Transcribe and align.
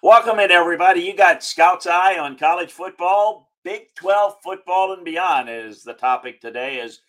Welcome 0.00 0.38
in, 0.38 0.52
everybody. 0.52 1.00
You 1.00 1.12
got 1.12 1.42
Scout's 1.42 1.88
Eye 1.88 2.18
on 2.18 2.38
college 2.38 2.70
football. 2.70 3.50
Big 3.64 3.92
12 3.96 4.36
football 4.44 4.92
and 4.92 5.04
beyond 5.04 5.50
is 5.50 5.82
the 5.82 5.92
topic 5.92 6.40
today 6.40 6.78
as 6.78 7.00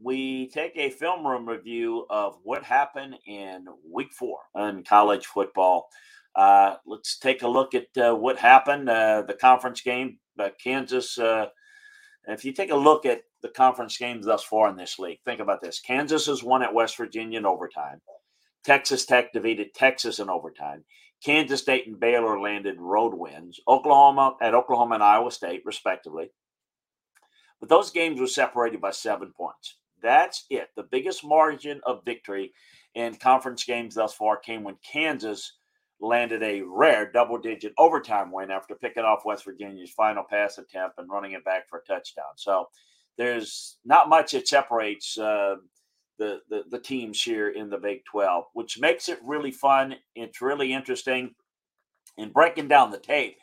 we 0.00 0.48
take 0.48 0.72
a 0.74 0.90
film 0.90 1.24
room 1.24 1.48
review 1.48 2.06
of 2.10 2.36
what 2.42 2.64
happened 2.64 3.14
in 3.28 3.66
week 3.88 4.12
four 4.12 4.38
in 4.56 4.82
college 4.82 5.26
football. 5.26 5.86
Uh, 6.34 6.74
let's 6.86 7.18
take 7.18 7.42
a 7.42 7.48
look 7.48 7.72
at 7.72 7.86
uh, 7.96 8.12
what 8.12 8.36
happened. 8.36 8.88
Uh, 8.88 9.22
the 9.22 9.34
conference 9.34 9.80
game, 9.80 10.18
uh, 10.40 10.48
Kansas. 10.60 11.16
Uh, 11.16 11.46
if 12.26 12.44
you 12.44 12.52
take 12.52 12.72
a 12.72 12.76
look 12.76 13.06
at 13.06 13.22
the 13.42 13.48
conference 13.50 13.96
games 13.96 14.26
thus 14.26 14.42
far 14.42 14.68
in 14.68 14.76
this 14.76 14.98
league, 14.98 15.20
think 15.24 15.38
about 15.38 15.60
this 15.62 15.78
Kansas 15.78 16.26
has 16.26 16.42
won 16.42 16.64
at 16.64 16.74
West 16.74 16.96
Virginia 16.96 17.38
in 17.38 17.46
overtime. 17.46 18.00
Texas 18.64 19.04
Tech 19.04 19.32
defeated 19.32 19.74
Texas 19.74 20.18
in 20.18 20.30
overtime. 20.30 20.84
Kansas 21.24 21.60
State 21.60 21.86
and 21.86 21.98
Baylor 21.98 22.38
landed 22.40 22.80
road 22.80 23.14
wins. 23.14 23.60
Oklahoma 23.68 24.36
at 24.40 24.54
Oklahoma 24.54 24.96
and 24.96 25.04
Iowa 25.04 25.30
State, 25.30 25.62
respectively. 25.64 26.30
But 27.60 27.68
those 27.68 27.90
games 27.90 28.20
were 28.20 28.26
separated 28.26 28.80
by 28.80 28.90
seven 28.90 29.32
points. 29.36 29.78
That's 30.02 30.44
it. 30.50 30.68
The 30.76 30.82
biggest 30.82 31.24
margin 31.24 31.80
of 31.86 32.04
victory 32.04 32.52
in 32.94 33.14
conference 33.14 33.64
games 33.64 33.94
thus 33.94 34.12
far 34.12 34.36
came 34.36 34.62
when 34.64 34.76
Kansas 34.84 35.56
landed 36.00 36.42
a 36.42 36.60
rare 36.62 37.10
double 37.10 37.38
digit 37.38 37.72
overtime 37.78 38.30
win 38.30 38.50
after 38.50 38.74
picking 38.74 39.04
off 39.04 39.24
West 39.24 39.44
Virginia's 39.44 39.90
final 39.90 40.24
pass 40.28 40.58
attempt 40.58 40.98
and 40.98 41.08
running 41.10 41.32
it 41.32 41.44
back 41.44 41.68
for 41.68 41.78
a 41.78 41.84
touchdown. 41.92 42.34
So 42.36 42.68
there's 43.16 43.78
not 43.84 44.08
much 44.08 44.32
that 44.32 44.46
separates 44.46 45.16
uh, 45.16 45.54
the, 46.18 46.40
the, 46.48 46.64
the 46.70 46.78
teams 46.78 47.20
here 47.20 47.50
in 47.50 47.70
the 47.70 47.78
Big 47.78 48.04
12, 48.04 48.44
which 48.54 48.78
makes 48.78 49.08
it 49.08 49.18
really 49.24 49.50
fun. 49.50 49.96
It's 50.14 50.40
really 50.40 50.72
interesting. 50.72 51.34
And 52.18 52.32
breaking 52.32 52.68
down 52.68 52.90
the 52.90 52.98
tape 52.98 53.36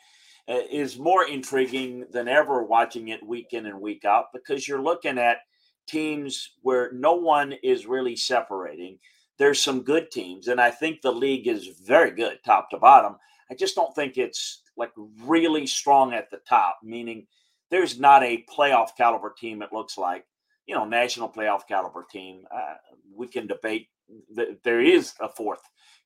uh, 0.48 0.60
is 0.70 0.98
more 0.98 1.26
intriguing 1.28 2.06
than 2.10 2.28
ever 2.28 2.62
watching 2.64 3.08
it 3.08 3.26
week 3.26 3.48
in 3.52 3.66
and 3.66 3.80
week 3.80 4.04
out 4.04 4.26
because 4.32 4.66
you're 4.66 4.82
looking 4.82 5.18
at 5.18 5.38
teams 5.86 6.54
where 6.62 6.90
no 6.92 7.14
one 7.14 7.52
is 7.62 7.86
really 7.86 8.16
separating. 8.16 8.98
There's 9.38 9.62
some 9.62 9.82
good 9.82 10.10
teams, 10.10 10.48
and 10.48 10.60
I 10.60 10.70
think 10.70 11.00
the 11.00 11.12
league 11.12 11.48
is 11.48 11.68
very 11.84 12.10
good 12.10 12.38
top 12.44 12.70
to 12.70 12.78
bottom. 12.78 13.16
I 13.50 13.54
just 13.54 13.74
don't 13.74 13.94
think 13.94 14.16
it's 14.16 14.62
like 14.76 14.92
really 15.22 15.66
strong 15.66 16.14
at 16.14 16.30
the 16.30 16.38
top, 16.48 16.78
meaning 16.82 17.26
there's 17.70 17.98
not 17.98 18.22
a 18.22 18.44
playoff 18.54 18.90
caliber 18.96 19.34
team, 19.36 19.62
it 19.62 19.72
looks 19.72 19.98
like 19.98 20.24
you 20.66 20.74
know, 20.74 20.84
national 20.84 21.28
playoff 21.28 21.66
caliber 21.68 22.06
team. 22.10 22.44
Uh, 22.54 22.74
we 23.14 23.26
can 23.26 23.46
debate 23.46 23.88
that 24.34 24.62
there 24.64 24.80
is 24.80 25.14
a 25.20 25.28
fourth 25.28 25.60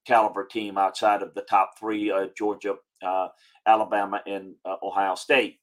caliber 0.07 0.45
team 0.45 0.79
outside 0.79 1.23
of 1.23 1.35
the 1.35 1.43
top 1.43 1.73
three 1.79 2.11
uh, 2.11 2.27
Georgia, 2.37 2.77
uh, 3.03 3.29
Alabama, 3.67 4.23
and 4.27 4.55
uh, 4.65 4.77
Ohio 4.83 5.15
State. 5.15 5.59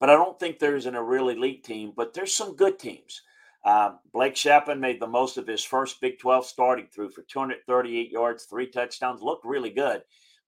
But 0.00 0.10
I 0.10 0.14
don't 0.14 0.38
think 0.38 0.58
there's 0.58 0.86
an, 0.86 0.96
a 0.96 1.02
real 1.02 1.28
elite 1.28 1.64
team, 1.64 1.92
but 1.96 2.12
there's 2.12 2.34
some 2.34 2.56
good 2.56 2.78
teams. 2.78 3.22
Um, 3.64 4.00
Blake 4.12 4.36
Shapen 4.36 4.78
made 4.78 5.00
the 5.00 5.06
most 5.06 5.38
of 5.38 5.46
his 5.46 5.64
first 5.64 6.00
Big 6.00 6.18
12 6.18 6.44
starting 6.44 6.86
through 6.94 7.10
for 7.10 7.22
238 7.22 8.10
yards, 8.10 8.44
three 8.44 8.66
touchdowns. 8.66 9.22
Looked 9.22 9.46
really 9.46 9.70
good. 9.70 10.02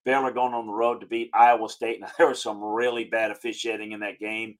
Baylor 0.05 0.30
going 0.30 0.53
on 0.53 0.67
the 0.67 0.73
road 0.73 1.01
to 1.01 1.06
beat 1.06 1.30
Iowa 1.33 1.69
State. 1.69 2.01
and 2.01 2.11
there 2.19 2.28
was 2.28 2.42
some 2.42 2.62
really 2.62 3.05
bad 3.05 3.30
officiating 3.30 3.92
in 3.92 4.01
that 4.01 4.19
game 4.19 4.56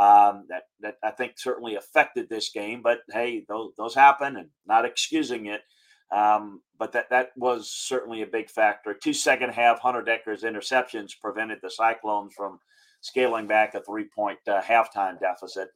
um, 0.00 0.46
that 0.48 0.62
that 0.80 0.94
I 1.04 1.10
think 1.10 1.34
certainly 1.36 1.76
affected 1.76 2.28
this 2.28 2.50
game. 2.50 2.80
But 2.82 3.00
hey, 3.12 3.44
those 3.48 3.72
those 3.76 3.94
happen, 3.94 4.36
and 4.36 4.48
not 4.66 4.86
excusing 4.86 5.46
it. 5.46 5.60
Um, 6.10 6.62
but 6.78 6.92
that 6.92 7.10
that 7.10 7.28
was 7.36 7.70
certainly 7.70 8.22
a 8.22 8.26
big 8.26 8.48
factor. 8.50 8.94
Two 8.94 9.12
second 9.12 9.50
half 9.50 9.78
Hunter 9.80 10.02
Dekker's 10.02 10.42
interceptions 10.42 11.10
prevented 11.20 11.58
the 11.62 11.70
Cyclones 11.70 12.32
from 12.34 12.58
scaling 13.02 13.46
back 13.46 13.74
a 13.74 13.82
three 13.82 14.08
point 14.16 14.38
uh, 14.48 14.62
halftime 14.62 15.20
deficit. 15.20 15.68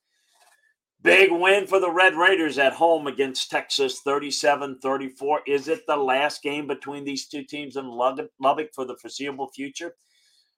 Big 1.03 1.31
win 1.31 1.67
for 1.67 1.79
the 1.79 1.91
Red 1.91 2.15
Raiders 2.15 2.57
at 2.57 2.73
home 2.73 3.07
against 3.07 3.51
Texas 3.51 4.01
37 4.01 4.79
34. 4.83 5.41
Is 5.47 5.69
it 5.69 5.83
the 5.87 5.97
last 5.99 6.43
game 6.43 6.67
between 6.67 7.05
these 7.05 7.29
two 7.29 7.45
teams 7.45 7.77
in 7.77 7.91
Lubbock 7.91 8.71
for 8.75 8.87
the 8.87 8.97
foreseeable 8.97 9.51
future? 9.55 9.97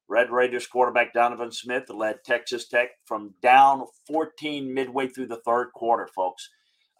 Red 0.08 0.30
Raiders 0.30 0.66
quarterback 0.66 1.12
Donovan 1.12 1.50
Smith 1.50 1.88
led 1.88 2.22
Texas 2.24 2.68
Tech 2.68 2.90
from 3.04 3.34
down 3.42 3.86
14 4.06 4.72
midway 4.72 5.08
through 5.08 5.26
the 5.26 5.40
third 5.44 5.72
quarter, 5.74 6.08
folks. 6.14 6.48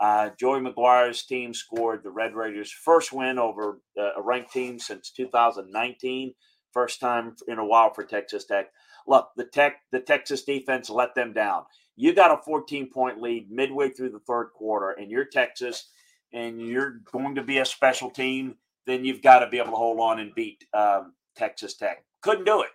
Uh, 0.01 0.31
Joey 0.39 0.61
McGuire's 0.61 1.25
team 1.25 1.55
scored 1.55 2.03
the 2.03 2.11
Red 2.11 2.35
Raiders' 2.35 2.73
first 2.73 3.13
win 3.13 3.39
over 3.39 3.81
uh, 3.99 4.15
a 4.17 4.23
ranked 4.23 4.53
team 4.53 4.79
since 4.79 5.11
2019. 5.11 6.35
First 6.73 7.01
time 7.01 7.35
in 7.49 7.59
a 7.59 7.65
while 7.65 7.95
for 7.95 8.05
Texas 8.05 8.45
Tech. 8.45 8.67
Look, 9.07 9.29
the 9.37 9.45
Tech, 9.45 9.77
the 9.93 10.01
Texas 10.01 10.45
defense 10.45 10.91
let 10.91 11.15
them 11.15 11.33
down. 11.33 11.63
You 11.95 12.13
got 12.13 12.37
a 12.37 12.43
14 12.43 12.91
point 12.93 13.23
lead 13.23 13.51
midway 13.51 13.89
through 13.91 14.11
the 14.11 14.21
third 14.27 14.51
quarter, 14.55 14.91
and 14.91 15.11
you're 15.11 15.25
Texas, 15.25 15.89
and 16.33 16.61
you're 16.61 17.01
going 17.11 17.37
to 17.37 17.43
be 17.43 17.59
a 17.59 17.65
special 17.65 18.11
team. 18.11 18.57
Then 18.85 19.05
you've 19.05 19.23
got 19.23 19.39
to 19.39 19.49
be 19.49 19.59
able 19.59 19.71
to 19.71 19.77
hold 19.77 20.01
on 20.01 20.19
and 20.21 20.35
beat 20.35 20.65
um, 20.75 21.15
Texas 21.37 21.77
Tech. 21.77 22.05
Couldn't 22.21 22.45
do 22.45 22.61
it 22.63 22.69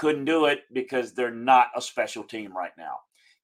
couldn't 0.00 0.24
do 0.24 0.46
it 0.46 0.62
because 0.72 1.12
they're 1.12 1.30
not 1.30 1.66
a 1.76 1.82
special 1.82 2.24
team 2.24 2.56
right 2.56 2.72
now. 2.78 2.94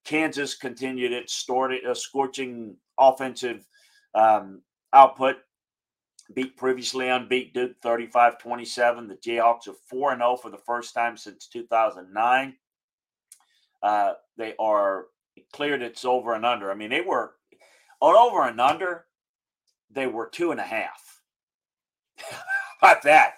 Kansas 0.07 0.55
continued 0.55 1.13
its 1.13 1.45
a 1.87 1.95
scorching 1.95 2.77
offensive 2.99 3.69
um, 4.15 4.63
output, 4.95 5.37
beat 6.33 6.57
previously 6.57 7.07
unbeat 7.07 7.53
Duke 7.53 7.77
35 7.83 8.39
27. 8.39 9.07
The 9.07 9.17
Jayhawks 9.17 9.69
are 9.69 9.75
4 9.91 10.17
0 10.17 10.37
for 10.37 10.51
the 10.51 10.57
first 10.57 10.95
time 10.95 11.19
since 11.19 11.47
2009. 11.49 12.57
Uh, 13.83 14.13
they 14.39 14.55
are 14.59 15.09
cleared 15.53 15.83
its 15.83 16.07
over 16.07 16.33
and 16.33 16.47
under. 16.47 16.71
I 16.71 16.75
mean, 16.75 16.89
they 16.89 17.03
were 17.03 17.35
on 18.01 18.17
over 18.17 18.49
and 18.49 18.63
under, 18.63 19.05
they 19.91 20.07
were 20.07 20.27
two 20.27 20.53
and 20.53 20.61
a 20.61 20.65
half. 20.65 21.21
About 22.83 23.03
that, 23.03 23.35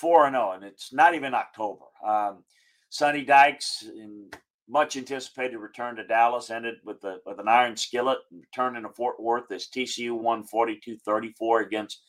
4 0.00 0.26
and 0.26 0.34
0, 0.34 0.52
and 0.52 0.64
it's 0.64 0.92
not 0.92 1.14
even 1.14 1.34
October. 1.34 1.84
Um, 2.04 2.44
Sonny 2.88 3.24
Dykes, 3.24 3.84
in 3.94 4.28
much 4.68 4.96
anticipated 4.96 5.58
return 5.58 5.96
to 5.96 6.06
Dallas, 6.06 6.50
ended 6.50 6.76
with, 6.84 7.00
the, 7.00 7.20
with 7.26 7.38
an 7.38 7.48
iron 7.48 7.76
skillet, 7.76 8.18
returning 8.32 8.82
to 8.82 8.88
Fort 8.88 9.20
Worth 9.20 9.50
as 9.52 9.68
TCU 9.68 10.12
won 10.12 10.44
42 10.44 10.96
34 11.04 11.60
against 11.60 12.02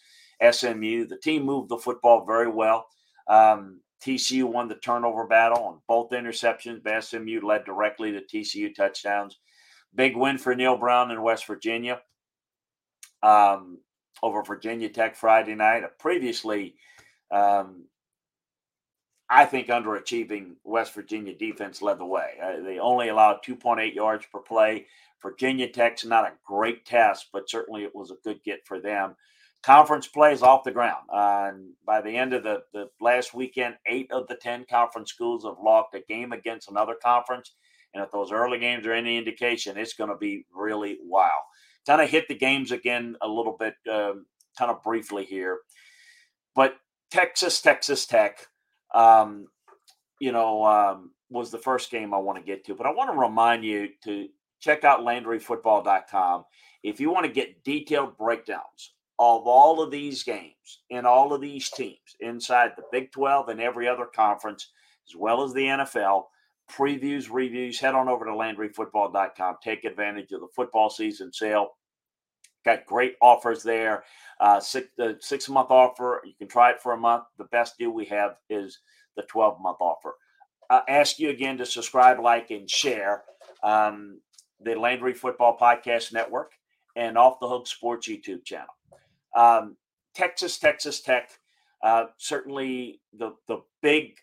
SMU. 0.51 1.05
The 1.07 1.19
team 1.21 1.43
moved 1.43 1.69
the 1.69 1.77
football 1.77 2.25
very 2.25 2.49
well. 2.49 2.87
Um, 3.27 3.81
TCU 4.03 4.45
won 4.45 4.67
the 4.67 4.75
turnover 4.75 5.27
battle 5.27 5.63
on 5.63 5.79
both 5.87 6.11
interceptions, 6.11 6.81
but 6.83 7.03
SMU 7.03 7.41
led 7.41 7.65
directly 7.65 8.11
to 8.11 8.21
TCU 8.21 8.73
touchdowns. 8.73 9.37
Big 9.93 10.15
win 10.15 10.37
for 10.37 10.55
Neal 10.55 10.77
Brown 10.77 11.11
in 11.11 11.21
West 11.21 11.45
Virginia 11.45 12.01
um, 13.21 13.79
over 14.23 14.41
Virginia 14.43 14.89
Tech 14.89 15.15
Friday 15.15 15.55
night. 15.55 15.83
Previously, 15.99 16.75
um, 17.31 17.85
I 19.29 19.45
think 19.45 19.67
underachieving 19.67 20.55
West 20.65 20.93
Virginia 20.93 21.33
defense 21.33 21.81
led 21.81 21.99
the 21.99 22.05
way. 22.05 22.31
Uh, 22.43 22.61
they 22.63 22.79
only 22.79 23.07
allowed 23.07 23.39
2.8 23.47 23.95
yards 23.95 24.25
per 24.31 24.39
play. 24.39 24.87
Virginia 25.21 25.69
Tech's 25.69 26.03
not 26.03 26.25
a 26.25 26.33
great 26.45 26.85
test, 26.85 27.27
but 27.31 27.49
certainly 27.49 27.83
it 27.83 27.95
was 27.95 28.11
a 28.11 28.17
good 28.23 28.43
get 28.43 28.65
for 28.65 28.79
them. 28.81 29.15
Conference 29.63 30.07
plays 30.07 30.41
off 30.41 30.63
the 30.63 30.71
ground. 30.71 31.05
Uh, 31.09 31.51
by 31.85 32.01
the 32.01 32.17
end 32.17 32.33
of 32.33 32.43
the, 32.43 32.63
the 32.73 32.89
last 32.99 33.33
weekend, 33.33 33.75
eight 33.87 34.11
of 34.11 34.27
the 34.27 34.35
10 34.35 34.65
conference 34.69 35.11
schools 35.11 35.45
have 35.45 35.63
lost 35.63 35.93
a 35.93 36.01
game 36.09 36.33
against 36.33 36.69
another 36.69 36.95
conference. 37.01 37.53
And 37.93 38.03
if 38.03 38.11
those 38.11 38.31
early 38.31 38.57
games 38.57 38.85
are 38.87 38.93
any 38.93 39.17
indication, 39.17 39.77
it's 39.77 39.93
going 39.93 40.09
to 40.09 40.17
be 40.17 40.45
really 40.53 40.97
wild. 41.03 41.43
Kind 41.85 42.01
of 42.01 42.09
hit 42.09 42.27
the 42.27 42.35
games 42.35 42.71
again 42.71 43.15
a 43.21 43.27
little 43.27 43.55
bit, 43.57 43.75
um, 43.91 44.25
kind 44.57 44.71
of 44.71 44.83
briefly 44.83 45.25
here. 45.25 45.59
But 46.55 46.75
Texas, 47.11 47.61
Texas 47.61 48.05
Tech, 48.05 48.47
um, 48.95 49.47
you 50.19 50.31
know, 50.31 50.63
um, 50.63 51.11
was 51.29 51.51
the 51.51 51.57
first 51.57 51.91
game 51.91 52.13
I 52.13 52.17
want 52.17 52.39
to 52.39 52.43
get 52.43 52.65
to. 52.65 52.75
But 52.75 52.87
I 52.87 52.91
want 52.91 53.11
to 53.11 53.17
remind 53.17 53.63
you 53.63 53.89
to 54.03 54.27
check 54.59 54.83
out 54.83 55.01
LandryFootball.com 55.01 56.45
if 56.83 56.99
you 56.99 57.11
want 57.11 57.25
to 57.25 57.31
get 57.31 57.63
detailed 57.63 58.17
breakdowns 58.17 58.93
of 59.19 59.45
all 59.45 59.81
of 59.81 59.91
these 59.91 60.23
games 60.23 60.81
and 60.89 61.05
all 61.05 61.33
of 61.33 61.41
these 61.41 61.69
teams 61.69 62.15
inside 62.19 62.71
the 62.75 62.83
Big 62.91 63.11
12 63.11 63.49
and 63.49 63.61
every 63.61 63.87
other 63.87 64.07
conference, 64.13 64.71
as 65.07 65.15
well 65.15 65.43
as 65.43 65.53
the 65.53 65.61
NFL. 65.61 66.23
Previews, 66.71 67.29
reviews, 67.29 67.79
head 67.79 67.95
on 67.95 68.07
over 68.07 68.25
to 68.25 68.31
LandryFootball.com. 68.31 69.57
Take 69.61 69.83
advantage 69.83 70.31
of 70.31 70.39
the 70.39 70.47
football 70.55 70.89
season 70.89 71.33
sale. 71.33 71.71
Got 72.63 72.85
great 72.85 73.15
offers 73.21 73.63
there. 73.63 74.03
Uh, 74.39 74.59
six 74.59 74.87
the 74.97 75.17
six 75.19 75.49
month 75.49 75.71
offer. 75.71 76.21
You 76.25 76.33
can 76.37 76.47
try 76.47 76.71
it 76.71 76.81
for 76.81 76.93
a 76.93 76.97
month. 76.97 77.23
The 77.37 77.45
best 77.45 77.77
deal 77.77 77.91
we 77.91 78.05
have 78.05 78.35
is 78.49 78.79
the 79.15 79.23
12 79.23 79.59
month 79.61 79.77
offer. 79.79 80.15
I 80.69 80.81
ask 80.87 81.19
you 81.19 81.29
again 81.29 81.57
to 81.57 81.65
subscribe, 81.65 82.19
like, 82.19 82.49
and 82.49 82.69
share 82.69 83.23
um, 83.61 84.19
the 84.61 84.75
Landry 84.75 85.13
Football 85.13 85.57
Podcast 85.57 86.13
Network 86.13 86.53
and 86.95 87.17
Off 87.17 87.39
the 87.39 87.47
Hook 87.47 87.67
Sports 87.67 88.07
YouTube 88.07 88.45
channel. 88.45 88.73
Um, 89.35 89.75
Texas, 90.15 90.57
Texas 90.59 91.01
Tech. 91.01 91.29
Uh, 91.83 92.05
certainly, 92.17 93.01
the 93.17 93.33
the 93.47 93.61
big 93.81 94.15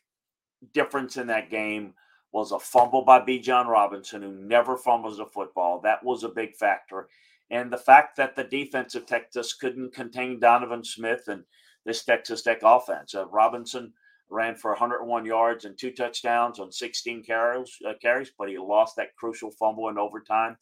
difference 0.73 1.17
in 1.17 1.27
that 1.27 1.51
game 1.51 1.95
was 2.33 2.53
a 2.53 2.59
fumble 2.59 3.03
by 3.03 3.21
Bijan 3.21 3.67
Robinson, 3.67 4.23
who 4.23 4.33
never 4.33 4.77
fumbles 4.77 5.19
a 5.19 5.27
football. 5.27 5.81
That 5.81 6.05
was 6.05 6.25
a 6.25 6.29
big 6.29 6.57
factor. 6.57 7.09
And 7.51 7.73
the 7.73 7.79
fact 7.79 8.17
that 8.17 8.37
the 8.37 8.45
defense 8.45 8.95
of 8.95 9.07
Texas 9.07 9.55
couldn't 9.55 9.95
contain 9.95 10.39
Donovan 10.39 10.85
Smith 10.85 11.23
and 11.29 11.45
this 11.89 12.05
Texas 12.05 12.43
Tech 12.43 12.59
offense. 12.63 13.15
Uh, 13.15 13.27
Robinson 13.29 13.93
ran 14.31 14.55
for 14.55 14.73
101 14.73 15.25
yards 15.25 15.65
and 15.65 15.77
two 15.79 15.91
touchdowns 15.91 16.59
on 16.61 16.71
16 16.71 17.25
carries, 17.25 17.77
uh, 17.89 17.95
carries 18.01 18.31
but 18.39 18.49
he 18.49 18.59
lost 18.59 18.95
that 18.97 19.17
crucial 19.17 19.51
fumble 19.51 19.89
in 19.89 19.99
overtime. 19.99 20.57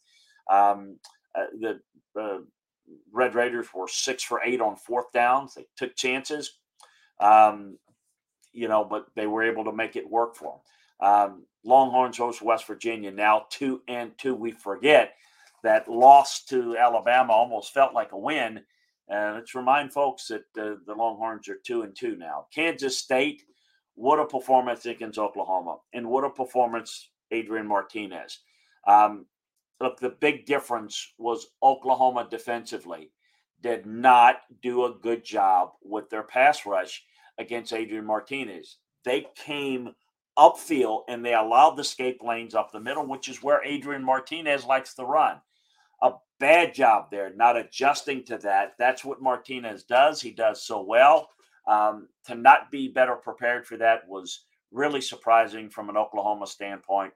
Um, 0.49 0.97
uh, 1.35 1.47
the 1.59 1.79
uh, 2.19 2.39
Red 3.11 3.35
Raiders 3.35 3.67
were 3.73 3.89
six 3.89 4.23
for 4.23 4.41
eight 4.43 4.61
on 4.61 4.77
fourth 4.77 5.11
downs. 5.13 5.53
They 5.55 5.65
took 5.75 5.95
chances, 5.97 6.59
um, 7.19 7.77
you 8.53 8.69
know, 8.69 8.85
but 8.85 9.07
they 9.15 9.27
were 9.27 9.43
able 9.43 9.65
to 9.65 9.73
make 9.73 9.97
it 9.97 10.09
work 10.09 10.35
for 10.35 10.61
them. 11.01 11.09
Um, 11.09 11.45
Longhorns 11.65 12.17
host 12.17 12.41
West 12.41 12.65
Virginia 12.65 13.11
now 13.11 13.45
two 13.49 13.81
and 13.89 14.17
two. 14.17 14.33
We 14.33 14.51
forget 14.51 15.13
that 15.63 15.87
loss 15.87 16.43
to 16.45 16.77
Alabama 16.77 17.33
almost 17.33 17.73
felt 17.73 17.93
like 17.93 18.11
a 18.11 18.17
win. 18.17 18.61
And 19.09 19.35
let's 19.35 19.55
remind 19.55 19.93
folks 19.93 20.27
that 20.27 20.43
the, 20.53 20.79
the 20.85 20.93
Longhorns 20.93 21.47
are 21.47 21.57
two 21.65 21.83
and 21.83 21.95
two 21.95 22.15
now. 22.15 22.47
Kansas 22.53 22.97
State, 22.97 23.43
what 23.95 24.19
a 24.19 24.25
performance 24.25 24.85
against 24.85 25.17
Oklahoma, 25.17 25.77
and 25.93 26.07
what 26.07 26.23
a 26.23 26.29
performance 26.29 27.09
Adrian 27.31 27.67
Martinez. 27.67 28.39
Um, 28.87 29.25
look, 29.81 29.99
the 29.99 30.09
big 30.09 30.45
difference 30.45 31.13
was 31.17 31.47
Oklahoma 31.63 32.27
defensively 32.29 33.11
did 33.61 33.85
not 33.85 34.41
do 34.61 34.85
a 34.85 34.93
good 35.01 35.23
job 35.23 35.71
with 35.81 36.09
their 36.09 36.23
pass 36.23 36.65
rush 36.65 37.03
against 37.37 37.73
Adrian 37.73 38.05
Martinez. 38.05 38.77
They 39.03 39.25
came 39.35 39.93
upfield 40.37 41.03
and 41.07 41.25
they 41.25 41.33
allowed 41.33 41.71
the 41.71 41.81
escape 41.81 42.19
lanes 42.21 42.55
up 42.55 42.71
the 42.71 42.79
middle, 42.79 43.05
which 43.05 43.27
is 43.27 43.43
where 43.43 43.63
Adrian 43.63 44.03
Martinez 44.03 44.65
likes 44.65 44.93
to 44.95 45.03
run. 45.03 45.37
A 46.03 46.11
bad 46.39 46.73
job 46.73 47.09
there, 47.09 47.33
not 47.35 47.57
adjusting 47.57 48.23
to 48.25 48.37
that. 48.39 48.73
That's 48.77 49.03
what 49.03 49.21
Martinez 49.21 49.83
does. 49.83 50.21
He 50.21 50.31
does 50.31 50.63
so 50.63 50.81
well. 50.81 51.29
Um, 51.67 52.07
to 52.25 52.35
not 52.35 52.71
be 52.71 52.87
better 52.87 53.15
prepared 53.15 53.65
for 53.65 53.77
that 53.77 54.07
was 54.07 54.45
really 54.71 55.01
surprising 55.01 55.69
from 55.69 55.89
an 55.89 55.97
Oklahoma 55.97 56.47
standpoint. 56.47 57.13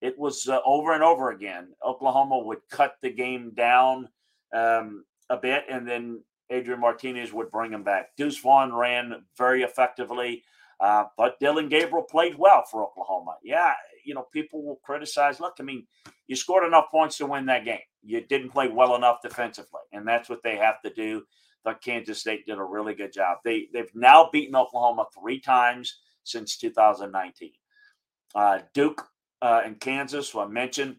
It 0.00 0.18
was 0.18 0.48
uh, 0.48 0.58
over 0.66 0.94
and 0.94 1.04
over 1.04 1.30
again. 1.30 1.68
Oklahoma 1.86 2.38
would 2.38 2.58
cut 2.70 2.96
the 3.02 3.10
game 3.10 3.52
down 3.54 4.08
um, 4.52 5.04
a 5.30 5.36
bit, 5.36 5.64
and 5.70 5.86
then 5.86 6.22
Adrian 6.50 6.80
Martinez 6.80 7.32
would 7.32 7.50
bring 7.50 7.72
him 7.72 7.84
back. 7.84 8.16
Deuce 8.16 8.38
Vaughn 8.38 8.72
ran 8.72 9.24
very 9.38 9.62
effectively. 9.62 10.42
Uh, 10.82 11.04
but 11.16 11.38
Dillon 11.38 11.68
Gabriel 11.68 12.02
played 12.02 12.34
well 12.36 12.64
for 12.68 12.84
Oklahoma. 12.84 13.36
Yeah, 13.44 13.72
you 14.04 14.14
know, 14.14 14.26
people 14.32 14.64
will 14.64 14.80
criticize. 14.82 15.38
Look, 15.38 15.54
I 15.60 15.62
mean, 15.62 15.86
you 16.26 16.34
scored 16.34 16.64
enough 16.64 16.90
points 16.90 17.18
to 17.18 17.26
win 17.26 17.46
that 17.46 17.64
game. 17.64 17.78
You 18.02 18.20
didn't 18.20 18.50
play 18.50 18.66
well 18.66 18.96
enough 18.96 19.22
defensively, 19.22 19.80
and 19.92 20.06
that's 20.06 20.28
what 20.28 20.42
they 20.42 20.56
have 20.56 20.82
to 20.82 20.92
do. 20.92 21.22
But 21.62 21.82
Kansas 21.82 22.18
State 22.18 22.46
did 22.46 22.58
a 22.58 22.64
really 22.64 22.94
good 22.94 23.12
job. 23.12 23.38
They 23.44 23.68
they've 23.72 23.94
now 23.94 24.28
beaten 24.32 24.56
Oklahoma 24.56 25.06
three 25.16 25.38
times 25.38 26.00
since 26.24 26.56
2019. 26.56 27.52
Uh, 28.34 28.58
Duke 28.74 29.06
uh, 29.40 29.62
and 29.64 29.78
Kansas, 29.78 30.34
well, 30.34 30.46
I 30.46 30.50
mentioned, 30.50 30.96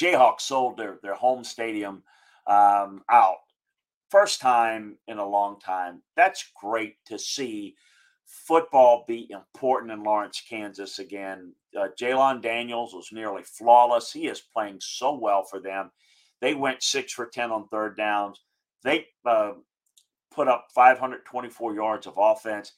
Jayhawks 0.00 0.40
sold 0.40 0.78
their 0.78 0.98
their 1.02 1.14
home 1.14 1.44
stadium 1.44 2.04
um, 2.46 3.02
out. 3.10 3.36
First 4.10 4.40
time 4.40 4.96
in 5.08 5.18
a 5.18 5.28
long 5.28 5.60
time. 5.60 6.00
That's 6.16 6.50
great 6.58 6.94
to 7.04 7.18
see 7.18 7.74
football 8.28 9.04
be 9.08 9.28
important 9.30 9.90
in 9.90 10.04
Lawrence, 10.04 10.42
Kansas 10.48 10.98
again. 10.98 11.52
Uh, 11.78 11.88
Jalon 11.98 12.42
Daniels 12.42 12.94
was 12.94 13.08
nearly 13.10 13.42
flawless. 13.42 14.12
He 14.12 14.26
is 14.26 14.40
playing 14.40 14.78
so 14.80 15.14
well 15.14 15.42
for 15.42 15.60
them. 15.60 15.90
They 16.40 16.54
went 16.54 16.82
six 16.82 17.12
for 17.12 17.26
10 17.26 17.50
on 17.50 17.68
third 17.68 17.96
downs. 17.96 18.40
They 18.84 19.06
uh, 19.24 19.52
put 20.30 20.46
up 20.46 20.68
524 20.74 21.74
yards 21.74 22.06
of 22.06 22.14
offense. 22.16 22.72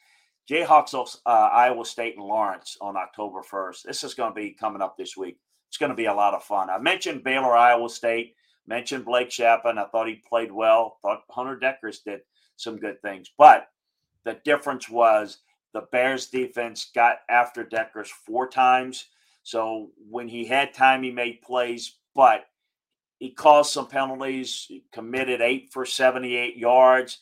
Jayhawks, 0.48 0.94
uh, 1.26 1.28
Iowa 1.28 1.84
State, 1.84 2.16
and 2.16 2.24
Lawrence 2.24 2.76
on 2.80 2.96
October 2.96 3.42
1st. 3.42 3.82
This 3.82 4.02
is 4.02 4.14
going 4.14 4.30
to 4.32 4.40
be 4.40 4.52
coming 4.52 4.82
up 4.82 4.96
this 4.96 5.16
week. 5.16 5.38
It's 5.68 5.78
going 5.78 5.90
to 5.90 5.96
be 5.96 6.06
a 6.06 6.14
lot 6.14 6.34
of 6.34 6.42
fun. 6.42 6.70
I 6.70 6.78
mentioned 6.78 7.22
Baylor, 7.22 7.56
Iowa 7.56 7.88
State, 7.88 8.34
mentioned 8.66 9.04
Blake 9.04 9.30
Shapen. 9.30 9.78
I 9.78 9.84
thought 9.86 10.08
he 10.08 10.22
played 10.28 10.50
well. 10.50 10.98
Thought 11.02 11.22
Hunter 11.30 11.58
Dekkers 11.58 11.98
did 12.04 12.20
some 12.56 12.78
good 12.78 13.00
things. 13.02 13.30
But 13.38 13.66
the 14.24 14.38
difference 14.44 14.88
was 14.88 15.38
the 15.72 15.82
Bears 15.92 16.26
defense 16.26 16.90
got 16.94 17.18
after 17.28 17.64
Dekkers 17.64 18.08
four 18.08 18.48
times. 18.48 19.06
So 19.42 19.90
when 20.08 20.28
he 20.28 20.44
had 20.44 20.74
time, 20.74 21.02
he 21.02 21.10
made 21.10 21.42
plays, 21.42 21.96
but 22.14 22.44
he 23.18 23.30
caused 23.30 23.72
some 23.72 23.86
penalties, 23.86 24.66
he 24.68 24.84
committed 24.92 25.40
eight 25.40 25.70
for 25.72 25.84
78 25.84 26.56
yards. 26.56 27.18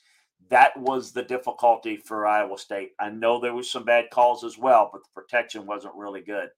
That 0.48 0.76
was 0.78 1.12
the 1.12 1.22
difficulty 1.22 1.96
for 1.96 2.26
Iowa 2.26 2.56
State. 2.56 2.92
I 2.98 3.10
know 3.10 3.38
there 3.38 3.54
was 3.54 3.70
some 3.70 3.84
bad 3.84 4.10
calls 4.10 4.44
as 4.44 4.56
well, 4.56 4.88
but 4.92 5.02
the 5.02 5.20
protection 5.20 5.66
wasn't 5.66 5.94
really 5.94 6.22
good. 6.22 6.48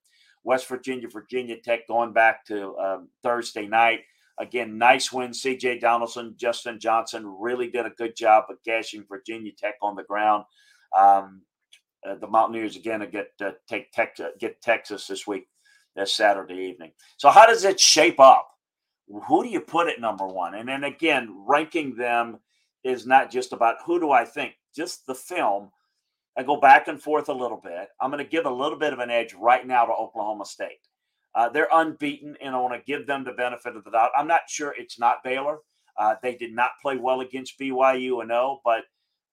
West 0.44 0.68
Virginia, 0.68 1.08
Virginia 1.08 1.56
Tech 1.58 1.88
going 1.88 2.12
back 2.12 2.44
to 2.46 2.76
um, 2.76 3.08
Thursday 3.22 3.66
night. 3.66 4.00
Again, 4.40 4.78
nice 4.78 5.12
win. 5.12 5.32
CJ 5.32 5.80
Donaldson, 5.80 6.34
Justin 6.38 6.80
Johnson 6.80 7.26
really 7.38 7.70
did 7.70 7.84
a 7.84 7.90
good 7.90 8.16
job 8.16 8.44
of 8.48 8.56
gashing 8.64 9.04
Virginia 9.06 9.52
Tech 9.56 9.74
on 9.82 9.94
the 9.94 10.02
ground. 10.02 10.44
Um, 10.98 11.42
uh, 12.08 12.14
the 12.14 12.26
Mountaineers 12.26 12.76
again 12.76 13.06
get 13.12 13.32
uh, 13.44 13.50
take 13.68 13.92
Texas, 13.92 14.28
get 14.40 14.62
Texas 14.62 15.06
this 15.06 15.26
week, 15.26 15.46
this 15.94 16.14
Saturday 16.14 16.54
evening. 16.54 16.92
So 17.18 17.28
how 17.28 17.46
does 17.46 17.64
it 17.64 17.78
shape 17.78 18.18
up? 18.18 18.48
Who 19.28 19.42
do 19.42 19.50
you 19.50 19.60
put 19.60 19.88
at 19.88 20.00
number 20.00 20.26
one? 20.26 20.54
And 20.54 20.68
then 20.68 20.84
again, 20.84 21.44
ranking 21.46 21.94
them 21.94 22.38
is 22.82 23.06
not 23.06 23.30
just 23.30 23.52
about 23.52 23.76
who 23.84 24.00
do 24.00 24.10
I 24.10 24.24
think, 24.24 24.54
just 24.74 25.06
the 25.06 25.14
film. 25.14 25.70
I 26.38 26.44
go 26.44 26.58
back 26.58 26.88
and 26.88 27.02
forth 27.02 27.28
a 27.28 27.34
little 27.34 27.60
bit. 27.62 27.88
I'm 28.00 28.10
going 28.10 28.24
to 28.24 28.30
give 28.30 28.46
a 28.46 28.50
little 28.50 28.78
bit 28.78 28.94
of 28.94 29.00
an 29.00 29.10
edge 29.10 29.34
right 29.34 29.66
now 29.66 29.84
to 29.84 29.92
Oklahoma 29.92 30.46
State. 30.46 30.78
Uh, 31.34 31.48
they're 31.48 31.68
unbeaten, 31.72 32.36
and 32.42 32.54
I 32.54 32.58
want 32.58 32.74
to 32.74 32.92
give 32.92 33.06
them 33.06 33.24
the 33.24 33.32
benefit 33.32 33.76
of 33.76 33.84
the 33.84 33.90
doubt. 33.90 34.10
I'm 34.16 34.26
not 34.26 34.42
sure 34.48 34.74
it's 34.76 34.98
not 34.98 35.22
Baylor. 35.22 35.58
Uh, 35.96 36.14
they 36.22 36.34
did 36.34 36.54
not 36.54 36.70
play 36.82 36.96
well 36.96 37.20
against 37.20 37.58
BYU, 37.58 38.22
I 38.22 38.26
know, 38.26 38.60
but 38.64 38.84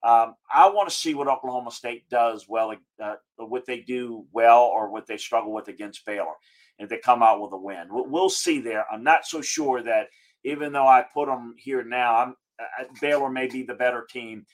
um, 0.02 0.36
I 0.52 0.68
want 0.68 0.88
to 0.88 0.94
see 0.94 1.14
what 1.14 1.28
Oklahoma 1.28 1.72
State 1.72 2.08
does 2.08 2.46
well, 2.48 2.74
uh, 3.02 3.14
what 3.36 3.66
they 3.66 3.80
do 3.80 4.26
well, 4.32 4.62
or 4.62 4.90
what 4.90 5.06
they 5.06 5.16
struggle 5.16 5.52
with 5.52 5.68
against 5.68 6.06
Baylor, 6.06 6.34
if 6.78 6.88
they 6.88 6.98
come 6.98 7.22
out 7.22 7.40
with 7.40 7.52
a 7.52 7.56
win. 7.56 7.88
We'll 7.90 8.30
see 8.30 8.60
there. 8.60 8.84
I'm 8.92 9.02
not 9.02 9.26
so 9.26 9.40
sure 9.40 9.82
that 9.82 10.06
even 10.44 10.72
though 10.72 10.86
I 10.86 11.04
put 11.12 11.26
them 11.26 11.54
here 11.58 11.82
now, 11.82 12.16
I'm, 12.16 12.34
uh, 12.60 12.84
Baylor 13.00 13.30
may 13.30 13.48
be 13.48 13.64
the 13.64 13.74
better 13.74 14.06
team. 14.08 14.46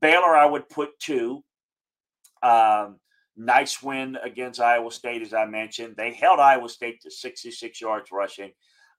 Baylor, 0.00 0.36
I 0.36 0.46
would 0.46 0.68
put 0.68 0.98
two. 1.00 1.42
Um, 2.42 3.00
Nice 3.36 3.82
win 3.82 4.16
against 4.22 4.60
Iowa 4.60 4.90
State, 4.90 5.22
as 5.22 5.32
I 5.32 5.46
mentioned. 5.46 5.94
They 5.96 6.12
held 6.12 6.38
Iowa 6.38 6.68
State 6.68 7.00
to 7.02 7.10
66 7.10 7.80
yards 7.80 8.10
rushing, 8.12 8.50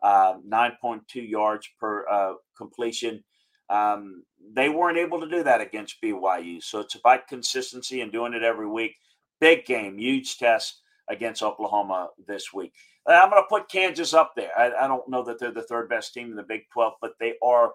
uh, 0.01 0.35
9.2 0.47 1.01
yards 1.15 1.69
per 1.79 2.07
uh, 2.07 2.33
completion. 2.57 3.23
Um, 3.69 4.23
they 4.53 4.69
weren't 4.69 4.97
able 4.97 5.19
to 5.21 5.29
do 5.29 5.43
that 5.43 5.61
against 5.61 6.01
BYU. 6.01 6.63
So 6.63 6.79
it's 6.79 6.95
about 6.95 7.27
consistency 7.27 8.01
and 8.01 8.11
doing 8.11 8.33
it 8.33 8.43
every 8.43 8.67
week. 8.67 8.95
Big 9.39 9.65
game, 9.65 9.97
huge 9.97 10.37
test 10.37 10.81
against 11.09 11.43
Oklahoma 11.43 12.09
this 12.27 12.53
week. 12.53 12.73
I'm 13.05 13.29
going 13.29 13.41
to 13.41 13.47
put 13.47 13.69
Kansas 13.69 14.13
up 14.13 14.33
there. 14.35 14.51
I, 14.57 14.71
I, 14.85 14.87
don't 14.87 15.09
know 15.09 15.23
that 15.23 15.39
they're 15.39 15.51
the 15.51 15.63
third 15.63 15.89
best 15.89 16.13
team 16.13 16.29
in 16.29 16.35
the 16.35 16.43
Big 16.43 16.61
12, 16.71 16.93
but 17.01 17.13
they 17.19 17.33
are 17.43 17.73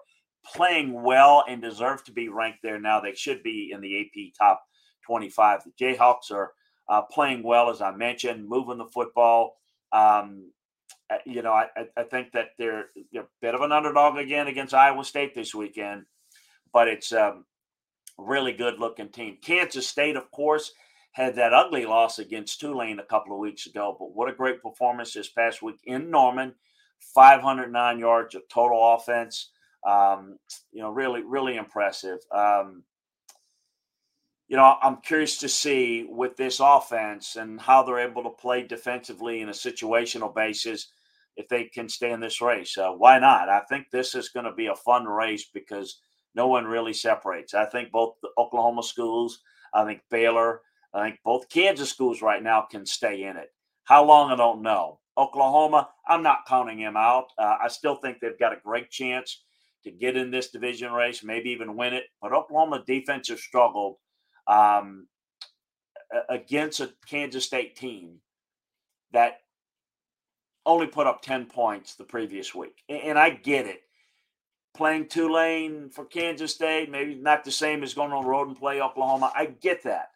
playing 0.53 1.03
well 1.03 1.43
and 1.47 1.61
deserve 1.61 2.03
to 2.05 2.11
be 2.11 2.29
ranked 2.29 2.59
there 2.63 2.79
now. 2.79 2.99
They 2.99 3.13
should 3.13 3.43
be 3.43 3.71
in 3.71 3.81
the 3.81 4.01
AP 4.01 4.33
top 4.37 4.63
25. 5.09 5.63
The 5.63 5.71
Jayhawks 5.71 6.31
are 6.31 6.53
uh, 6.87 7.01
playing 7.01 7.41
well, 7.41 7.71
as 7.71 7.81
I 7.81 7.91
mentioned, 7.91 8.47
moving 8.47 8.77
the 8.77 8.85
football. 8.85 9.57
Um, 9.91 10.51
uh, 11.09 11.17
you 11.25 11.41
know, 11.41 11.51
I, 11.51 11.65
I 11.97 12.03
think 12.03 12.31
that 12.33 12.49
they're, 12.59 12.85
they're, 13.11 13.23
a 13.23 13.27
bit 13.41 13.55
of 13.55 13.61
an 13.61 13.71
underdog 13.71 14.17
again 14.17 14.47
against 14.47 14.75
Iowa 14.75 15.03
State 15.03 15.33
this 15.33 15.55
weekend, 15.55 16.05
but 16.71 16.87
it's 16.87 17.11
a 17.11 17.29
um, 17.29 17.45
really 18.19 18.53
good 18.53 18.79
looking 18.79 19.09
team. 19.09 19.39
Kansas 19.41 19.87
State, 19.87 20.15
of 20.15 20.29
course, 20.29 20.73
had 21.11 21.35
that 21.37 21.55
ugly 21.55 21.87
loss 21.87 22.19
against 22.19 22.59
Tulane 22.59 22.99
a 22.99 23.05
couple 23.05 23.33
of 23.33 23.39
weeks 23.39 23.65
ago, 23.65 23.95
but 23.97 24.13
what 24.13 24.29
a 24.29 24.35
great 24.35 24.61
performance 24.61 25.13
this 25.13 25.29
past 25.29 25.63
week 25.63 25.79
in 25.85 26.11
Norman 26.11 26.53
509 27.15 27.97
yards 27.97 28.35
of 28.35 28.47
total 28.47 28.93
offense. 28.93 29.49
Um, 29.87 30.37
you 30.71 30.83
know, 30.83 30.91
really, 30.91 31.23
really 31.23 31.57
impressive. 31.57 32.19
Um, 32.31 32.83
you 34.49 34.57
know, 34.57 34.77
I'm 34.81 34.97
curious 34.97 35.37
to 35.37 35.47
see 35.47 36.07
with 36.09 36.35
this 36.35 36.59
offense 36.59 37.35
and 37.35 37.61
how 37.61 37.83
they're 37.83 37.99
able 37.99 38.23
to 38.23 38.31
play 38.31 38.63
defensively 38.63 39.41
in 39.41 39.49
a 39.49 39.53
situational 39.53 40.33
basis 40.33 40.87
if 41.37 41.47
they 41.47 41.65
can 41.65 41.87
stay 41.87 42.11
in 42.11 42.19
this 42.19 42.41
race. 42.41 42.75
Uh, 42.75 42.89
why 42.89 43.19
not? 43.19 43.47
I 43.47 43.61
think 43.69 43.91
this 43.91 44.15
is 44.15 44.29
going 44.29 44.47
to 44.47 44.51
be 44.51 44.65
a 44.65 44.75
fun 44.75 45.05
race 45.05 45.45
because 45.53 46.01
no 46.33 46.47
one 46.47 46.65
really 46.65 46.93
separates. 46.93 47.53
I 47.53 47.65
think 47.65 47.91
both 47.91 48.15
the 48.23 48.29
Oklahoma 48.39 48.81
schools, 48.81 49.39
I 49.71 49.85
think 49.85 50.01
Baylor, 50.09 50.61
I 50.95 51.03
think 51.03 51.19
both 51.23 51.49
Kansas 51.49 51.91
schools 51.91 52.23
right 52.23 52.41
now 52.41 52.61
can 52.69 52.87
stay 52.87 53.25
in 53.25 53.37
it. 53.37 53.53
How 53.83 54.03
long, 54.03 54.31
I 54.31 54.35
don't 54.35 54.63
know. 54.63 54.99
Oklahoma, 55.15 55.89
I'm 56.07 56.23
not 56.23 56.47
counting 56.47 56.79
him 56.79 56.97
out. 56.97 57.25
Uh, 57.37 57.57
I 57.61 57.67
still 57.67 57.95
think 57.95 58.19
they've 58.19 58.39
got 58.39 58.53
a 58.53 58.61
great 58.63 58.89
chance 58.89 59.43
to 59.83 59.91
get 59.91 60.17
in 60.17 60.31
this 60.31 60.49
division 60.49 60.91
race, 60.91 61.23
maybe 61.23 61.51
even 61.51 61.75
win 61.75 61.93
it. 61.93 62.05
But 62.19 62.33
Oklahoma 62.33 62.83
defense 62.87 63.27
has 63.27 63.43
struggled 63.43 63.97
um, 64.49 65.07
against 66.27 66.79
a 66.79 66.91
Kansas 67.07 67.45
State 67.45 67.75
team 67.75 68.19
that 69.13 69.37
only 70.65 70.87
put 70.87 71.07
up 71.07 71.21
10 71.21 71.45
points 71.45 71.95
the 71.95 72.03
previous 72.03 72.53
week. 72.53 72.83
And 72.89 73.17
I 73.17 73.29
get 73.29 73.67
it. 73.67 73.81
Playing 74.75 75.07
Tulane 75.07 75.89
for 75.89 76.05
Kansas 76.05 76.53
State, 76.53 76.91
maybe 76.91 77.15
not 77.15 77.43
the 77.43 77.51
same 77.51 77.83
as 77.83 77.93
going 77.93 78.11
on 78.11 78.23
the 78.23 78.29
road 78.29 78.47
and 78.47 78.57
play 78.57 78.81
Oklahoma. 78.81 79.31
I 79.35 79.45
get 79.45 79.83
that. 79.83 80.09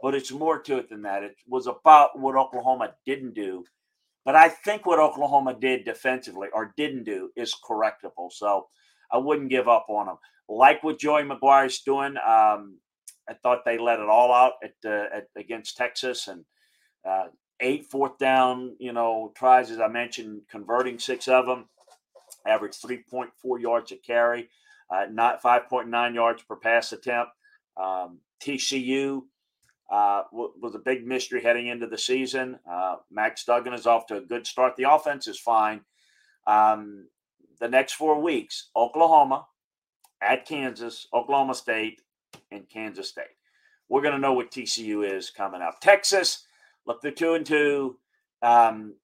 But 0.00 0.14
it's 0.14 0.30
more 0.30 0.60
to 0.60 0.78
it 0.78 0.88
than 0.88 1.02
that. 1.02 1.24
It 1.24 1.36
was 1.46 1.66
about 1.66 2.18
what 2.18 2.36
Oklahoma 2.36 2.94
didn't 3.04 3.34
do. 3.34 3.64
But 4.24 4.36
I 4.36 4.48
think 4.48 4.86
what 4.86 5.00
Oklahoma 5.00 5.56
did 5.58 5.84
defensively 5.84 6.48
or 6.52 6.72
didn't 6.76 7.04
do 7.04 7.30
is 7.36 7.54
correctable. 7.68 8.30
So 8.30 8.68
I 9.12 9.18
wouldn't 9.18 9.50
give 9.50 9.68
up 9.68 9.86
on 9.88 10.06
them. 10.06 10.16
Like 10.48 10.82
what 10.82 10.98
Joey 10.98 11.22
McGuire's 11.22 11.80
doing, 11.80 12.14
um, 12.26 12.78
I 13.28 13.34
thought 13.34 13.64
they 13.64 13.78
let 13.78 14.00
it 14.00 14.08
all 14.08 14.32
out 14.32 14.54
at, 14.62 14.74
uh, 14.84 15.06
at 15.14 15.28
against 15.36 15.76
Texas 15.76 16.28
and 16.28 16.44
uh, 17.08 17.26
eight 17.60 17.86
fourth 17.86 18.18
down, 18.18 18.76
you 18.78 18.92
know, 18.92 19.32
tries 19.36 19.70
as 19.70 19.80
I 19.80 19.88
mentioned, 19.88 20.42
converting 20.50 20.98
six 20.98 21.28
of 21.28 21.46
them, 21.46 21.66
average 22.46 22.74
three 22.76 23.02
point 23.10 23.30
four 23.40 23.58
yards 23.58 23.92
a 23.92 23.96
carry, 23.96 24.48
uh, 24.90 25.06
not 25.10 25.42
five 25.42 25.68
point 25.68 25.88
nine 25.88 26.14
yards 26.14 26.42
per 26.42 26.56
pass 26.56 26.92
attempt. 26.92 27.32
Um, 27.76 28.18
TCU 28.42 29.22
uh, 29.90 30.22
was 30.32 30.74
a 30.74 30.80
big 30.80 31.06
mystery 31.06 31.42
heading 31.42 31.68
into 31.68 31.86
the 31.86 31.98
season. 31.98 32.58
Uh, 32.70 32.96
Max 33.10 33.44
Duggan 33.44 33.72
is 33.72 33.86
off 33.86 34.06
to 34.06 34.16
a 34.16 34.20
good 34.20 34.46
start. 34.46 34.76
The 34.76 34.90
offense 34.90 35.26
is 35.26 35.38
fine. 35.38 35.80
Um, 36.46 37.08
the 37.60 37.68
next 37.68 37.94
four 37.94 38.20
weeks 38.20 38.70
Oklahoma, 38.76 39.46
at 40.20 40.46
Kansas, 40.46 41.06
Oklahoma 41.12 41.54
State, 41.54 42.00
and 42.50 42.68
Kansas 42.68 43.08
State. 43.08 43.24
We're 43.88 44.02
going 44.02 44.14
to 44.14 44.20
know 44.20 44.34
what 44.34 44.50
TCU 44.50 45.10
is 45.10 45.30
coming 45.30 45.62
up. 45.62 45.80
Texas, 45.80 46.44
look, 46.86 47.00
they're 47.00 47.10
two 47.10 47.34
and 47.34 47.46
two. 47.46 47.98
Um, 48.42 48.94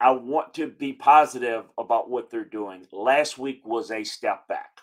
I 0.00 0.10
want 0.12 0.54
to 0.54 0.66
be 0.68 0.92
positive 0.92 1.64
about 1.78 2.10
what 2.10 2.30
they're 2.30 2.44
doing. 2.44 2.86
Last 2.92 3.38
week 3.38 3.62
was 3.64 3.90
a 3.90 4.04
step 4.04 4.48
back. 4.48 4.80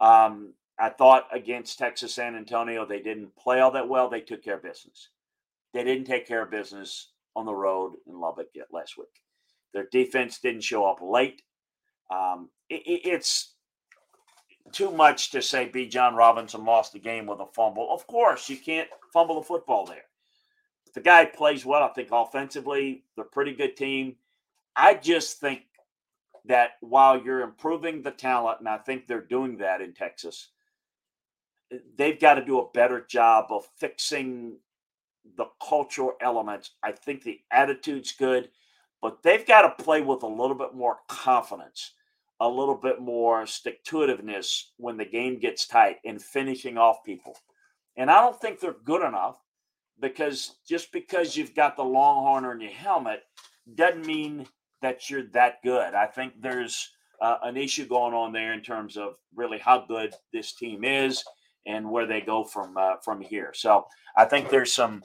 Um, 0.00 0.54
I 0.78 0.88
thought 0.90 1.28
against 1.32 1.78
Texas 1.78 2.14
San 2.14 2.34
Antonio, 2.34 2.84
they 2.86 3.00
didn't 3.00 3.36
play 3.36 3.60
all 3.60 3.70
that 3.72 3.88
well. 3.88 4.08
They 4.08 4.20
took 4.20 4.42
care 4.42 4.56
of 4.56 4.62
business. 4.62 5.10
They 5.72 5.84
didn't 5.84 6.06
take 6.06 6.26
care 6.26 6.42
of 6.42 6.50
business 6.50 7.10
on 7.36 7.46
the 7.46 7.54
road 7.54 7.94
in 8.06 8.18
Lubbock 8.18 8.48
yet 8.54 8.68
last 8.72 8.96
week. 8.96 9.08
Their 9.72 9.86
defense 9.90 10.38
didn't 10.38 10.62
show 10.62 10.84
up 10.86 11.00
late. 11.02 11.42
Um, 12.10 12.50
it, 12.70 12.82
it's 12.86 13.53
too 14.72 14.90
much 14.90 15.30
to 15.30 15.42
say 15.42 15.68
Bijan 15.68 16.14
Robinson 16.14 16.64
lost 16.64 16.92
the 16.92 16.98
game 16.98 17.26
with 17.26 17.40
a 17.40 17.46
fumble. 17.46 17.92
Of 17.92 18.06
course, 18.06 18.48
you 18.48 18.56
can't 18.56 18.88
fumble 19.12 19.36
the 19.36 19.46
football 19.46 19.86
there. 19.86 20.04
The 20.94 21.00
guy 21.00 21.24
plays 21.24 21.64
well. 21.64 21.82
I 21.82 21.88
think 21.88 22.08
offensively, 22.12 23.04
they're 23.14 23.24
a 23.24 23.28
pretty 23.28 23.52
good 23.52 23.76
team. 23.76 24.16
I 24.76 24.94
just 24.94 25.40
think 25.40 25.62
that 26.46 26.72
while 26.80 27.20
you're 27.20 27.42
improving 27.42 28.02
the 28.02 28.10
talent, 28.10 28.60
and 28.60 28.68
I 28.68 28.78
think 28.78 29.06
they're 29.06 29.20
doing 29.20 29.56
that 29.58 29.80
in 29.80 29.92
Texas, 29.92 30.50
they've 31.96 32.20
got 32.20 32.34
to 32.34 32.44
do 32.44 32.60
a 32.60 32.70
better 32.70 33.04
job 33.08 33.46
of 33.50 33.66
fixing 33.78 34.56
the 35.36 35.46
cultural 35.66 36.12
elements. 36.20 36.72
I 36.82 36.92
think 36.92 37.22
the 37.22 37.40
attitude's 37.50 38.12
good 38.12 38.50
but 39.04 39.22
they've 39.22 39.46
got 39.46 39.76
to 39.76 39.84
play 39.84 40.00
with 40.00 40.22
a 40.22 40.26
little 40.26 40.54
bit 40.54 40.72
more 40.72 41.00
confidence, 41.08 41.90
a 42.40 42.48
little 42.48 42.74
bit 42.74 43.00
more 43.00 43.46
stick 43.46 43.82
to 43.84 43.96
itiveness 43.98 44.64
when 44.76 44.96
the 44.96 45.04
game 45.04 45.38
gets 45.38 45.66
tight 45.66 45.96
and 46.04 46.20
finishing 46.20 46.76
off 46.76 47.04
people. 47.04 47.36
And 47.96 48.10
I 48.10 48.20
don't 48.20 48.40
think 48.40 48.58
they're 48.58 48.76
good 48.84 49.06
enough 49.06 49.36
because 50.00 50.56
just 50.68 50.92
because 50.92 51.36
you've 51.36 51.54
got 51.54 51.76
the 51.76 51.84
longhorn 51.84 52.44
on 52.44 52.60
your 52.60 52.72
helmet 52.72 53.22
doesn't 53.74 54.06
mean 54.06 54.46
that 54.82 55.08
you're 55.08 55.28
that 55.32 55.62
good. 55.62 55.94
I 55.94 56.06
think 56.06 56.34
there's 56.40 56.90
uh, 57.20 57.38
an 57.42 57.56
issue 57.56 57.86
going 57.86 58.14
on 58.14 58.32
there 58.32 58.52
in 58.52 58.60
terms 58.60 58.96
of 58.96 59.14
really 59.34 59.58
how 59.58 59.86
good 59.86 60.14
this 60.32 60.54
team 60.54 60.84
is 60.84 61.22
and 61.66 61.88
where 61.88 62.06
they 62.06 62.20
go 62.20 62.44
from 62.44 62.76
uh, 62.76 62.96
from 63.02 63.20
here. 63.20 63.52
So 63.54 63.86
I 64.16 64.24
think 64.24 64.50
there's 64.50 64.72
some 64.72 65.02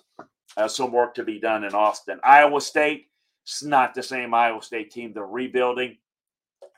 uh, 0.57 0.67
some 0.67 0.91
work 0.91 1.13
to 1.13 1.24
be 1.24 1.39
done 1.39 1.63
in 1.63 1.75
Austin. 1.75 2.19
Iowa 2.24 2.59
State 2.59 3.09
it's 3.50 3.63
not 3.63 3.95
the 3.95 4.03
same 4.03 4.33
Iowa 4.33 4.62
State 4.62 4.91
team. 4.91 5.12
They're 5.12 5.25
rebuilding. 5.25 5.98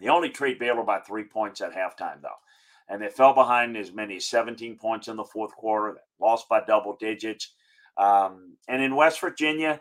They 0.01 0.10
only 0.10 0.29
trade 0.29 0.60
Baylor 0.60 0.84
by 0.84 1.00
three 1.00 1.24
points 1.24 1.62
at 1.62 1.74
halftime, 1.74 2.22
though. 2.22 2.29
And 2.89 3.01
they 3.01 3.10
fell 3.10 3.34
behind 3.34 3.77
as 3.77 3.93
many 3.93 4.17
as 4.17 4.27
17 4.27 4.77
points 4.77 5.08
in 5.08 5.15
the 5.15 5.24
fourth 5.24 5.53
quarter. 5.55 6.00
Lost 6.20 6.50
by 6.50 6.62
double 6.65 6.98
digits. 7.00 7.53
Um, 7.98 8.58
and 8.67 8.81
in 8.81 8.96
West 8.96 9.22
Virginia, 9.22 9.79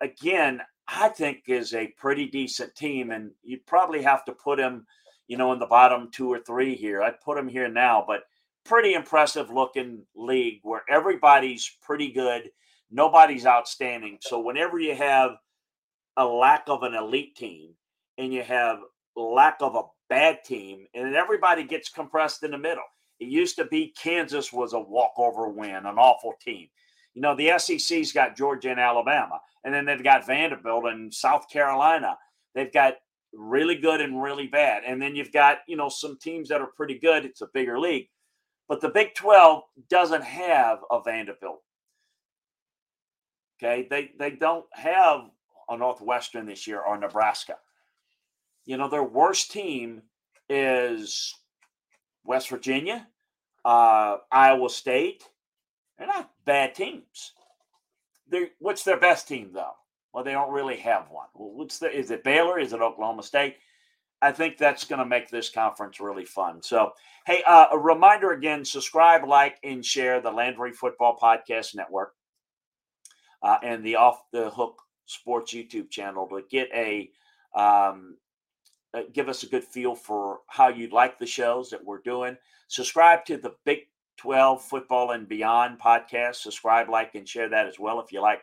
again, 0.00 0.60
I 0.88 1.08
think 1.08 1.44
is 1.46 1.72
a 1.72 1.94
pretty 1.96 2.26
decent 2.26 2.74
team. 2.74 3.12
And 3.12 3.30
you'd 3.42 3.66
probably 3.66 4.02
have 4.02 4.24
to 4.24 4.32
put 4.32 4.58
him, 4.58 4.86
you 5.28 5.36
know, 5.36 5.52
in 5.52 5.58
the 5.58 5.66
bottom 5.66 6.10
two 6.12 6.30
or 6.30 6.40
three 6.40 6.74
here. 6.74 7.02
I'd 7.02 7.20
put 7.20 7.38
him 7.38 7.48
here 7.48 7.68
now, 7.68 8.04
but 8.06 8.24
pretty 8.64 8.94
impressive 8.94 9.50
looking 9.50 10.02
league 10.16 10.60
where 10.62 10.82
everybody's 10.90 11.76
pretty 11.80 12.10
good. 12.10 12.50
Nobody's 12.90 13.46
outstanding. 13.46 14.18
So 14.20 14.40
whenever 14.40 14.78
you 14.78 14.94
have 14.94 15.36
a 16.16 16.24
lack 16.24 16.64
of 16.66 16.82
an 16.82 16.94
elite 16.94 17.36
team 17.36 17.74
and 18.18 18.32
you 18.32 18.42
have 18.42 18.78
lack 19.16 19.56
of 19.60 19.74
a 19.74 19.82
bad 20.08 20.44
team, 20.44 20.86
and 20.94 21.14
everybody 21.14 21.64
gets 21.64 21.88
compressed 21.88 22.42
in 22.42 22.50
the 22.50 22.58
middle. 22.58 22.84
It 23.20 23.28
used 23.28 23.56
to 23.56 23.64
be 23.64 23.94
Kansas 23.96 24.52
was 24.52 24.72
a 24.72 24.80
walkover 24.80 25.48
win, 25.48 25.86
an 25.86 25.98
awful 25.98 26.34
team. 26.44 26.68
You 27.14 27.22
know, 27.22 27.36
the 27.36 27.56
SEC's 27.58 28.12
got 28.12 28.36
Georgia 28.36 28.70
and 28.70 28.80
Alabama, 28.80 29.40
and 29.64 29.72
then 29.72 29.84
they've 29.84 30.02
got 30.02 30.26
Vanderbilt 30.26 30.86
and 30.86 31.14
South 31.14 31.48
Carolina. 31.48 32.18
They've 32.54 32.72
got 32.72 32.94
really 33.32 33.76
good 33.76 34.00
and 34.00 34.22
really 34.22 34.46
bad. 34.46 34.82
And 34.86 35.00
then 35.00 35.14
you've 35.14 35.32
got, 35.32 35.58
you 35.66 35.76
know, 35.76 35.88
some 35.88 36.18
teams 36.18 36.48
that 36.48 36.60
are 36.60 36.70
pretty 36.76 36.98
good. 36.98 37.24
It's 37.24 37.40
a 37.40 37.48
bigger 37.52 37.78
league. 37.78 38.08
But 38.68 38.80
the 38.80 38.88
Big 38.88 39.14
12 39.14 39.62
doesn't 39.90 40.24
have 40.24 40.78
a 40.90 41.00
Vanderbilt. 41.02 41.62
Okay. 43.62 43.86
They 43.88 44.12
they 44.18 44.30
don't 44.30 44.66
have 44.72 45.30
a 45.68 45.76
Northwestern 45.76 46.46
this 46.46 46.66
year 46.66 46.80
or 46.80 46.98
Nebraska. 46.98 47.56
You 48.64 48.76
know, 48.76 48.88
their 48.88 49.04
worst 49.04 49.50
team 49.50 50.02
is 50.48 51.34
West 52.24 52.48
Virginia, 52.48 53.06
uh, 53.64 54.18
Iowa 54.30 54.70
State. 54.70 55.24
They're 55.98 56.06
not 56.06 56.30
bad 56.44 56.74
teams. 56.74 57.32
They're, 58.28 58.48
what's 58.58 58.84
their 58.84 58.98
best 58.98 59.28
team, 59.28 59.50
though? 59.52 59.74
Well, 60.12 60.24
they 60.24 60.32
don't 60.32 60.52
really 60.52 60.76
have 60.76 61.10
one. 61.10 61.26
Well, 61.34 61.52
what's 61.52 61.78
the, 61.78 61.90
is 61.90 62.10
it 62.10 62.24
Baylor? 62.24 62.58
Is 62.58 62.72
it 62.72 62.80
Oklahoma 62.80 63.22
State? 63.22 63.56
I 64.22 64.32
think 64.32 64.56
that's 64.56 64.84
going 64.84 65.00
to 65.00 65.04
make 65.04 65.28
this 65.28 65.50
conference 65.50 66.00
really 66.00 66.24
fun. 66.24 66.62
So, 66.62 66.92
hey, 67.26 67.42
uh, 67.46 67.66
a 67.72 67.78
reminder 67.78 68.32
again 68.32 68.64
subscribe, 68.64 69.24
like, 69.24 69.58
and 69.62 69.84
share 69.84 70.20
the 70.20 70.30
Landry 70.30 70.72
Football 70.72 71.18
Podcast 71.20 71.74
Network 71.74 72.14
uh, 73.42 73.58
and 73.62 73.84
the 73.84 73.96
Off 73.96 74.22
the 74.32 74.48
Hook 74.48 74.80
Sports 75.04 75.52
YouTube 75.52 75.90
channel 75.90 76.26
to 76.28 76.42
get 76.48 76.68
a 76.72 77.10
um, 77.54 78.16
give 79.12 79.28
us 79.28 79.42
a 79.42 79.48
good 79.48 79.64
feel 79.64 79.94
for 79.94 80.40
how 80.46 80.68
you 80.68 80.88
like 80.88 81.18
the 81.18 81.26
shows 81.26 81.70
that 81.70 81.84
we're 81.84 81.98
doing. 81.98 82.36
Subscribe 82.68 83.24
to 83.26 83.36
the 83.36 83.54
Big 83.64 83.80
12 84.18 84.62
Football 84.62 85.10
and 85.12 85.28
Beyond 85.28 85.80
podcast. 85.80 86.36
Subscribe, 86.36 86.88
like, 86.88 87.14
and 87.14 87.28
share 87.28 87.48
that 87.48 87.66
as 87.66 87.78
well 87.78 88.00
if 88.00 88.12
you 88.12 88.20
like 88.20 88.40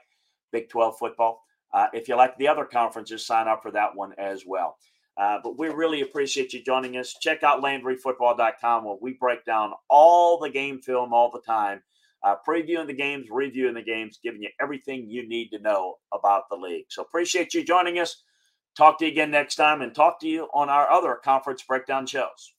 Big 0.51 0.69
12 0.69 0.97
football. 0.97 1.41
Uh, 1.73 1.87
if 1.93 2.07
you 2.07 2.15
like 2.15 2.37
the 2.37 2.47
other 2.47 2.65
conferences, 2.65 3.25
sign 3.25 3.47
up 3.47 3.61
for 3.61 3.71
that 3.71 3.95
one 3.95 4.13
as 4.17 4.45
well. 4.45 4.77
Uh, 5.17 5.37
but 5.43 5.57
we 5.57 5.69
really 5.69 6.01
appreciate 6.01 6.53
you 6.53 6.63
joining 6.63 6.97
us. 6.97 7.15
Check 7.21 7.43
out 7.43 7.61
LandryFootball.com 7.61 8.85
where 8.85 8.97
we 9.01 9.13
break 9.13 9.45
down 9.45 9.73
all 9.89 10.39
the 10.39 10.49
game 10.49 10.81
film 10.81 11.13
all 11.13 11.31
the 11.31 11.41
time 11.41 11.81
uh, 12.23 12.35
previewing 12.47 12.87
the 12.87 12.93
games, 12.93 13.27
reviewing 13.31 13.73
the 13.73 13.81
games, 13.81 14.19
giving 14.23 14.41
you 14.41 14.49
everything 14.61 15.09
you 15.09 15.27
need 15.27 15.49
to 15.49 15.59
know 15.59 15.95
about 16.13 16.43
the 16.49 16.55
league. 16.55 16.85
So 16.89 17.01
appreciate 17.01 17.53
you 17.53 17.63
joining 17.63 17.99
us. 17.99 18.23
Talk 18.75 18.99
to 18.99 19.05
you 19.05 19.11
again 19.11 19.31
next 19.31 19.55
time 19.55 19.81
and 19.81 19.93
talk 19.93 20.19
to 20.21 20.27
you 20.27 20.47
on 20.53 20.69
our 20.69 20.89
other 20.89 21.15
conference 21.15 21.61
breakdown 21.61 22.05
shows. 22.07 22.53